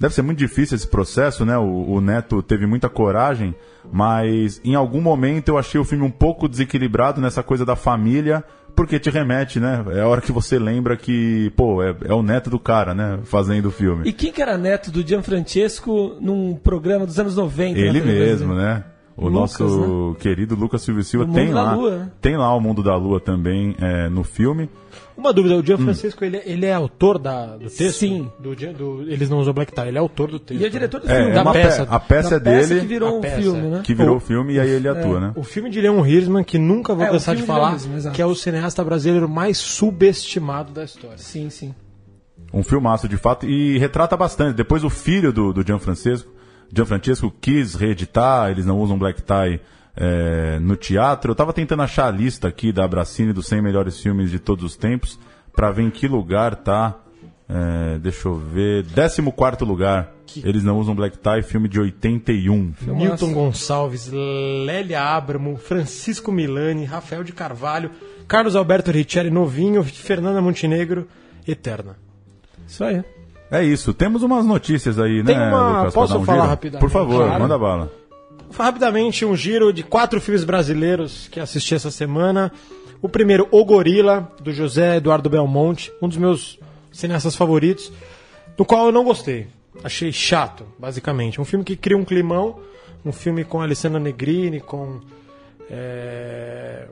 [0.00, 1.58] Deve ser muito difícil esse processo, né?
[1.58, 3.54] O, o Neto teve muita coragem,
[3.92, 8.44] mas em algum momento eu achei o filme um pouco desequilibrado nessa coisa da família,
[8.78, 9.84] porque te remete, né?
[9.90, 13.18] É a hora que você lembra que, pô, é, é o neto do cara, né?
[13.24, 14.08] Fazendo o filme.
[14.08, 17.76] E quem que era neto do Gianfrancesco num programa dos anos 90?
[17.76, 18.84] na Ele mesmo, né?
[19.20, 22.10] O Lucas, nosso querido Lucas Silva Silva O tem lá, Lua, né?
[22.20, 24.70] tem lá o Mundo da Lua também é, no filme.
[25.16, 25.62] Uma dúvida, o Hum.
[25.66, 27.98] Gianfrancesco, ele, ele é autor da, do texto?
[27.98, 28.30] Sim.
[28.38, 30.60] Do, Gian- do- eles não usam black tie, ele é autor do texto.
[30.62, 31.30] E é diretor do É, filme.
[31.32, 31.84] é da uma peça.
[31.86, 33.80] pe- a peça é Da peça dele que virou um peça, filme, né?
[33.82, 35.32] que virou O- filme e aí ele atua, né?
[35.34, 38.26] O filme de Leon Hirschman, que nunca vou É, cansar de falar, Hirschman, que é
[38.26, 41.18] o cineasta brasileiro mais subestimado da história.
[41.18, 41.74] Sim, sim.
[42.54, 44.54] Um filmaço de fato e retrata bastante.
[44.56, 46.30] Depois o filho do, do Gianfrancesco,
[46.72, 49.60] Gianfrancesco quis reeditar, eles não usam black tie
[49.96, 51.32] é, no teatro.
[51.32, 54.64] Eu tava tentando achar a lista aqui da Abracine dos 100 melhores filmes de todos
[54.64, 55.18] os tempos
[55.54, 56.96] para ver em que lugar tá.
[57.48, 58.86] é, deixa eu ver.
[58.86, 60.14] 14 lugar.
[60.36, 62.74] Eles não usam black tie, filme de 81.
[62.86, 67.90] Newton Gonçalves, Lélia Abramo, Francisco Milani, Rafael de Carvalho,
[68.28, 71.08] Carlos Alberto Riccieri Novinho, Fernanda Montenegro,
[71.46, 71.96] Eterna.
[72.66, 73.02] Isso aí.
[73.50, 73.94] É isso.
[73.94, 75.94] Temos umas notícias aí, Tem né, uma- Lucas?
[75.94, 76.48] posso um falar giro?
[76.50, 76.80] rapidamente?
[76.80, 77.40] Por favor, Claro.
[77.42, 77.92] manda bala.
[78.56, 82.50] Rapidamente, um giro de quatro filmes brasileiros que assisti essa semana.
[83.00, 86.58] O primeiro, O Gorila, do José Eduardo Belmonte, um dos meus
[86.92, 87.92] cineastas favoritos,
[88.56, 89.46] do qual eu não gostei.
[89.84, 91.40] Achei chato, basicamente.
[91.40, 92.58] Um filme que cria um climão,
[93.04, 94.98] um filme com Alessandra Negrini, com
[95.70, 96.86] é,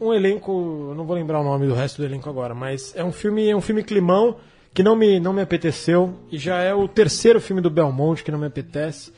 [0.00, 3.12] um elenco, não vou lembrar o nome do resto do elenco agora, mas é um
[3.12, 4.36] filme, é um filme climão
[4.78, 8.30] que não me, não me apeteceu e já é o terceiro filme do Belmonte que
[8.30, 9.12] não me apetece,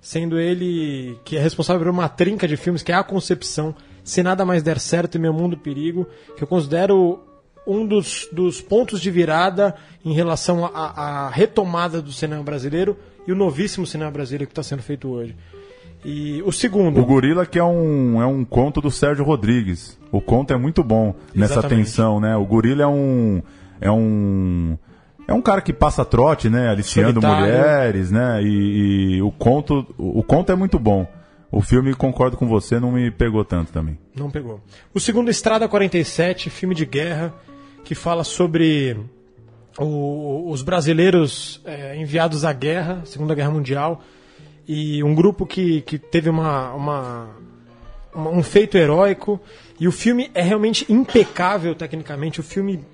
[0.00, 4.24] sendo ele que é responsável por uma trinca de filmes que é a Concepção, Se
[4.24, 6.04] Nada Mais Der Certo e Meu Mundo Perigo,
[6.36, 7.20] que eu considero
[7.64, 13.36] um dos, dos pontos de virada em relação à retomada do cinema brasileiro e o
[13.36, 15.36] novíssimo cinema brasileiro que está sendo feito hoje.
[16.04, 19.96] E o segundo, O Gorila que é um, é um conto do Sérgio Rodrigues.
[20.10, 21.84] O conto é muito bom nessa Exatamente.
[21.84, 22.36] tensão, né?
[22.36, 23.40] O Gorila é um...
[23.80, 24.76] É um...
[25.26, 26.68] É um cara que passa trote, né?
[26.68, 27.46] Aliciando Solitário.
[27.46, 28.42] mulheres, né?
[28.42, 31.06] E, e o conto o conto é muito bom.
[31.50, 33.96] O filme, concordo com você, não me pegou tanto também.
[34.14, 34.60] Não pegou.
[34.92, 37.32] O segundo, Estrada 47, filme de guerra,
[37.84, 38.96] que fala sobre
[39.78, 44.02] o- os brasileiros é, enviados à guerra, Segunda Guerra Mundial,
[44.66, 47.28] e um grupo que, que teve uma, uma-
[48.14, 49.40] uma- um feito heróico.
[49.78, 52.84] E o filme é realmente impecável tecnicamente, o filme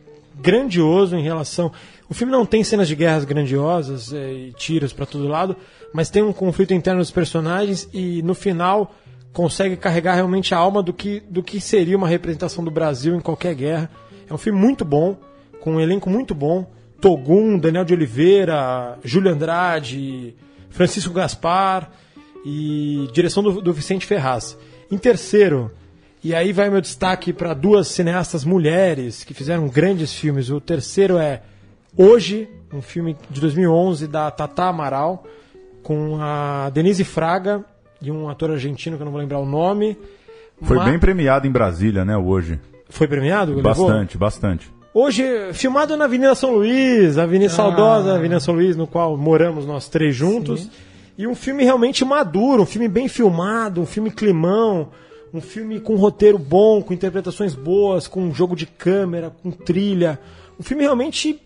[0.40, 1.72] grandioso em relação.
[2.08, 5.56] O filme não tem cenas de guerras grandiosas é, e tiros para todo lado,
[5.92, 8.94] mas tem um conflito interno dos personagens e no final
[9.32, 13.20] consegue carregar realmente a alma do que, do que seria uma representação do Brasil em
[13.20, 13.90] qualquer guerra.
[14.28, 15.16] É um filme muito bom,
[15.60, 16.66] com um elenco muito bom.
[17.00, 20.34] Togum, Daniel de Oliveira, Júlio Andrade,
[20.68, 21.90] Francisco Gaspar
[22.44, 24.56] e direção do, do Vicente Ferraz.
[24.90, 25.70] Em terceiro,
[26.22, 30.50] e aí vai meu destaque para duas cineastas mulheres que fizeram grandes filmes.
[30.50, 31.42] O terceiro é
[31.96, 35.24] Hoje, um filme de 2011 da Tata Amaral,
[35.82, 37.64] com a Denise Fraga
[38.00, 39.98] e um ator argentino que eu não vou lembrar o nome.
[40.62, 42.60] Foi Ma- bem premiado em Brasília, né, hoje.
[42.88, 43.54] Foi premiado?
[43.54, 43.62] Levou?
[43.62, 44.70] Bastante, bastante.
[44.92, 49.64] Hoje, filmado na Avenida São Luís, a Avenida Saudosa, Avenida São Luís, no qual moramos
[49.66, 50.68] nós três juntos.
[51.16, 54.88] E um filme realmente maduro, um filme bem filmado, um filme climão,
[55.32, 60.18] um filme com roteiro bom, com interpretações boas, com um jogo de câmera, com trilha.
[60.58, 61.40] Um filme realmente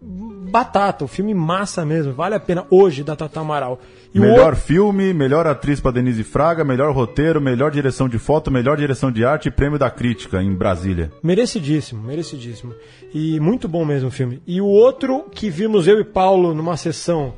[0.00, 3.80] batata, um filme massa mesmo, vale a pena hoje da Tata Amaral.
[4.14, 8.50] E melhor outro- filme, melhor atriz para Denise Fraga, melhor roteiro, melhor direção de foto,
[8.50, 11.10] melhor direção de arte e prêmio da crítica em Brasília.
[11.22, 12.72] Merecidíssimo, merecidíssimo.
[13.12, 14.40] E muito bom mesmo o filme.
[14.46, 17.34] E o outro que vimos eu e Paulo numa sessão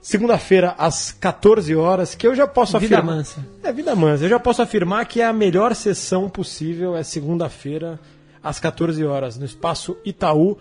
[0.00, 3.16] segunda-feira às 14 horas, que eu já posso Vida afirmar.
[3.16, 3.46] mansa.
[3.62, 4.24] É vida mansa.
[4.24, 7.98] Eu já posso afirmar que é a melhor sessão possível é segunda-feira
[8.42, 10.56] às 14 horas no espaço Itaú.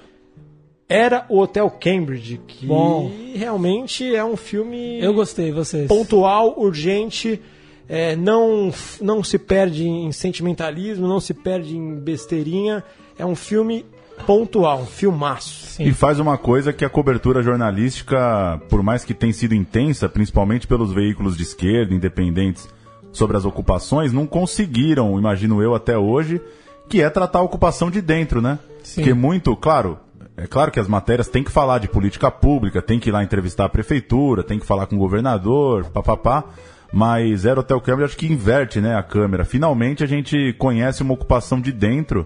[0.87, 3.11] Era o Hotel Cambridge, que Bom.
[3.35, 5.87] realmente é um filme Eu gostei, vocês.
[5.87, 7.39] pontual, urgente,
[7.87, 12.83] é, não, não se perde em sentimentalismo, não se perde em besteirinha.
[13.19, 13.85] É um filme
[14.25, 15.67] pontual, um filmaço.
[15.67, 15.83] Sim.
[15.85, 20.67] E faz uma coisa que a cobertura jornalística, por mais que tenha sido intensa, principalmente
[20.67, 22.67] pelos veículos de esquerda, independentes,
[23.11, 26.41] sobre as ocupações, não conseguiram, imagino eu até hoje,
[26.87, 28.59] que é tratar a ocupação de dentro, né?
[28.83, 29.01] Sim.
[29.01, 29.97] Porque muito, claro,
[30.35, 33.23] é claro que as matérias têm que falar de política pública, tem que ir lá
[33.23, 36.45] entrevistar a prefeitura, tem que falar com o governador, papapá.
[36.91, 39.45] Mas Zero Hotel Câmara acho que inverte né, a câmera.
[39.45, 42.25] Finalmente a gente conhece uma ocupação de dentro,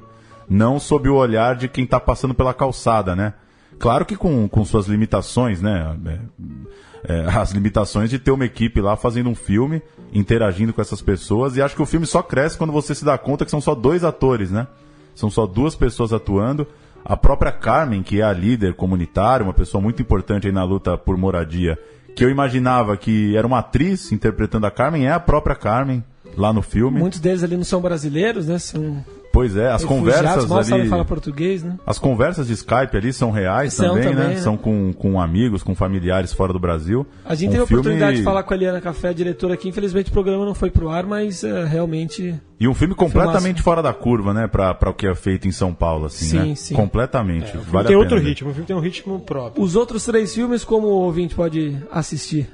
[0.50, 3.34] não sob o olhar de quem está passando pela calçada, né?
[3.80, 5.96] Claro que com, com suas limitações, né?
[6.06, 9.82] É, é, as limitações de ter uma equipe lá fazendo um filme,
[10.14, 11.58] interagindo com essas pessoas.
[11.58, 13.76] E acho que o filme só cresce quando você se dá conta que são só
[13.76, 14.68] dois atores, né?
[15.14, 16.66] São só duas pessoas atuando.
[17.04, 20.98] A própria Carmen, que é a líder comunitária, uma pessoa muito importante aí na luta
[20.98, 21.78] por moradia,
[22.16, 26.04] que eu imaginava que era uma atriz interpretando a Carmen, é a própria Carmen
[26.38, 27.00] lá no filme.
[27.00, 28.58] Muitos deles ali não são brasileiros, né?
[28.58, 29.88] São Pois é, as refugiados,
[30.22, 30.90] conversas mal sabem ali.
[30.90, 31.76] falar português, né?
[31.88, 34.34] As conversas de Skype ali são reais São também, também, né?
[34.36, 34.40] né?
[34.40, 37.04] São com, com amigos, com familiares fora do Brasil.
[37.26, 39.56] A gente Um teve a filme- oportunidade de falar com a Eliana Café, a diretora
[39.56, 39.68] aqui.
[39.68, 42.40] Infelizmente o programa não foi pro ar, mas é, realmente.
[42.60, 44.48] E um filme completamente fora da curva, né?
[44.48, 46.56] Pra, pra o que é feito em São Paulo, assim, Sim, né?
[46.56, 46.76] sim.
[46.76, 47.46] Completamente.
[47.48, 49.64] O filme vale tem a outro pena ritmo, o filme tem um ritmo próprio.
[49.64, 52.48] Os outros três filmes, como o ouvinte pode assistir?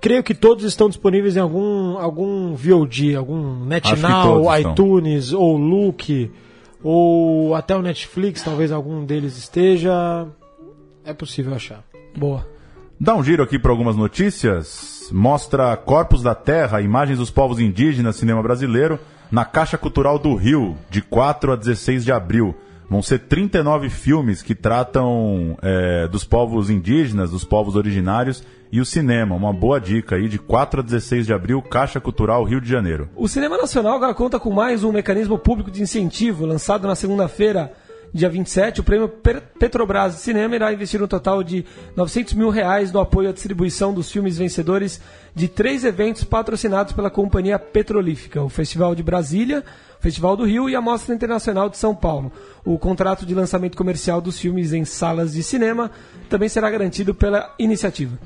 [0.00, 4.72] Creio que todos estão disponíveis em algum, algum VOD, algum NetNow, todos estão.
[4.72, 6.30] iTunes, ou Look,
[6.82, 10.26] ou até o Netflix, talvez algum deles esteja.
[11.04, 11.82] É possível achar.
[12.16, 12.46] Boa.
[12.98, 15.08] Dá um giro aqui para algumas notícias.
[15.10, 19.00] Mostra Corpos da Terra, imagens dos povos indígenas, cinema brasileiro,
[19.32, 22.54] na Caixa Cultural do Rio, de 4 a 16 de abril.
[22.88, 28.86] Vão ser 39 filmes que tratam é, dos povos indígenas, dos povos originários e o
[28.86, 29.36] cinema.
[29.36, 33.10] Uma boa dica aí, de 4 a 16 de abril, Caixa Cultural Rio de Janeiro.
[33.14, 36.46] O Cinema Nacional agora conta com mais um mecanismo público de incentivo.
[36.46, 37.70] Lançado na segunda-feira,
[38.14, 39.08] dia 27, o prêmio
[39.58, 43.92] Petrobras de Cinema irá investir um total de 900 mil reais no apoio à distribuição
[43.92, 45.00] dos filmes vencedores
[45.34, 49.62] de três eventos patrocinados pela Companhia Petrolífica: o Festival de Brasília,
[50.00, 52.32] Festival do Rio e a Mostra Internacional de São Paulo.
[52.64, 55.90] O contrato de lançamento comercial dos filmes em salas de cinema
[56.28, 58.18] também será garantido pela iniciativa.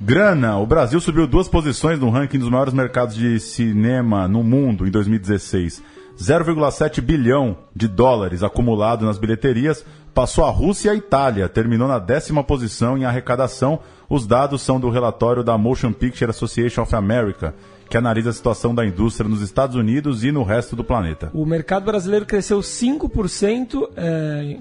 [0.00, 4.86] Grana, o Brasil subiu duas posições no ranking dos maiores mercados de cinema no mundo
[4.86, 5.82] em 2016.
[6.18, 9.84] 0,7 bilhão de dólares acumulado nas bilheterias,
[10.14, 13.80] passou a Rússia e a Itália, terminou na décima posição em arrecadação.
[14.08, 17.54] Os dados são do relatório da Motion Picture Association of America,
[17.90, 21.30] que analisa a situação da indústria nos Estados Unidos e no resto do planeta.
[21.34, 24.58] O mercado brasileiro cresceu 5%, é,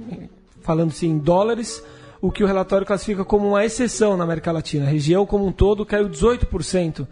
[0.62, 1.82] falando-se em dólares,
[2.22, 4.86] o que o relatório classifica como uma exceção na América Latina.
[4.86, 7.07] A região como um todo caiu 18%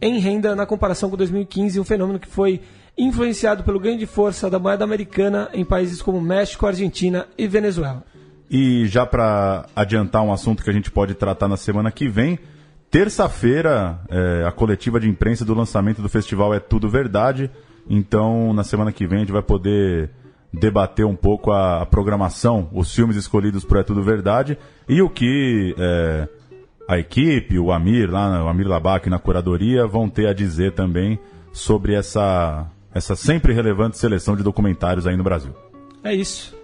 [0.00, 2.60] em renda na comparação com 2015, um fenômeno que foi
[2.98, 8.04] influenciado pelo ganho de força da moeda americana em países como México, Argentina e Venezuela.
[8.50, 12.38] E já para adiantar um assunto que a gente pode tratar na semana que vem,
[12.90, 17.50] terça-feira, é, a coletiva de imprensa do lançamento do festival é Tudo Verdade.
[17.88, 20.10] Então, na semana que vem, a gente vai poder
[20.52, 25.08] debater um pouco a, a programação, os filmes escolhidos por É Tudo Verdade e o
[25.08, 26.28] que é,
[26.88, 31.18] a equipe, o Amir, lá, o Amir Labac na curadoria, vão ter a dizer também
[31.52, 35.52] sobre essa, essa sempre relevante seleção de documentários aí no Brasil.
[36.04, 36.54] É isso.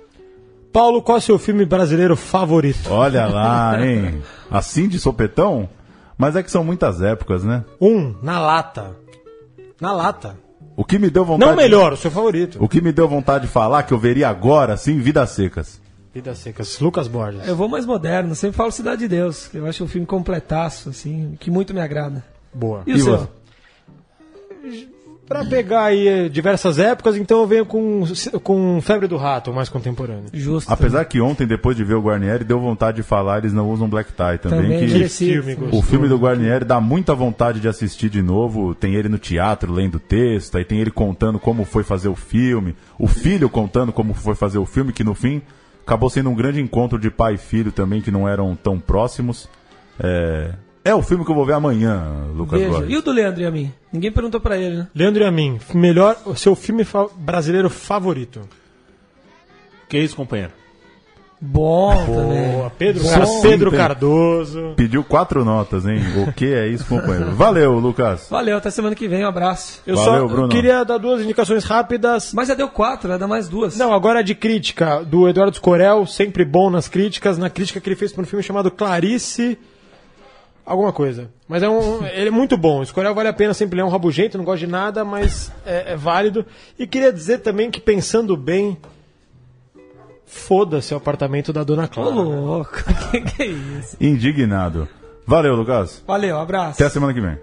[0.72, 2.91] Paulo, qual é o seu filme brasileiro favorito?
[2.91, 4.22] Olha lá, hein?
[4.51, 5.68] Assim de sopetão?
[6.16, 7.64] Mas é que são muitas épocas, né?
[7.80, 8.97] Um, na lata.
[9.80, 10.36] Na lata.
[10.79, 11.51] O que me deu vontade.
[11.51, 12.57] Não o melhor, o seu favorito.
[12.62, 15.81] O que me deu vontade de falar, que eu veria agora, assim, Vidas Secas.
[16.14, 17.49] Vidas Secas, Lucas Borges.
[17.49, 20.89] Eu vou mais moderno, sempre falo Cidade de Deus, que eu acho um filme completaço,
[20.89, 22.24] assim, que muito me agrada.
[22.55, 22.85] Boa.
[22.87, 23.18] E o E seu?
[24.62, 24.89] você?
[25.29, 28.03] Pra pegar aí eh, diversas épocas, então eu venho com,
[28.43, 30.24] com Febre do Rato, mais contemporâneo.
[30.33, 30.72] Justo.
[30.72, 33.89] Apesar que ontem, depois de ver o Guarnieri, deu vontade de falar, eles não usam
[33.89, 34.62] Black Tie também.
[34.62, 35.43] Também, que merecido.
[35.43, 38.74] filme o filme do Guarnieri dá muita vontade de assistir de novo.
[38.74, 42.74] Tem ele no teatro lendo texto, aí tem ele contando como foi fazer o filme,
[42.99, 45.43] o filho contando como foi fazer o filme, que no fim
[45.87, 49.49] acabou sendo um grande encontro de pai e filho também, que não eram tão próximos.
[50.01, 50.53] É,
[50.85, 52.03] é o filme que eu vou ver amanhã,
[52.35, 52.85] Lucas Veja.
[52.89, 53.72] E o do Leandro e a mim?
[53.93, 54.89] Ninguém perguntou pra ele, né?
[54.95, 58.41] Leandro e a mim, melhor, o seu filme fa- brasileiro favorito?
[59.89, 60.53] Que isso, companheiro?
[61.41, 62.51] Bom, também.
[62.53, 63.11] Boa, Pedro, Bom.
[63.11, 64.72] Car- Pedro Cardoso.
[64.76, 66.01] Pediu quatro notas, hein?
[66.26, 67.31] O que é isso, companheiro?
[67.31, 68.26] Valeu, Lucas.
[68.29, 69.81] Valeu, até semana que vem, um abraço.
[69.87, 70.49] Eu Valeu, só Bruno.
[70.49, 72.33] queria dar duas indicações rápidas.
[72.35, 73.76] Mas já deu quatro, vai dar mais duas.
[73.76, 77.95] Não, agora de crítica, do Eduardo Scorel, sempre bom nas críticas, na crítica que ele
[77.97, 79.57] fez para um filme chamado Clarice.
[80.69, 81.31] Alguma coisa.
[81.49, 82.05] Mas é um.
[82.07, 82.81] ele é muito bom.
[82.81, 85.51] O Scorel vale a pena, sempre ele é um rabugento, não gosta de nada, mas
[85.64, 86.45] é, é válido.
[86.79, 88.77] E queria dizer também que, pensando bem,
[90.27, 92.11] foda-se o apartamento da Dona Ô, Clara.
[92.11, 93.97] louco, que que é isso?
[93.99, 94.87] Indignado.
[95.27, 96.03] Valeu, Lucas.
[96.07, 96.73] Valeu, abraço.
[96.75, 97.39] Até a semana que vem.